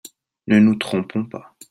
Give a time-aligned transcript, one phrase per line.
[0.47, 1.55] Ne nous trompons pas.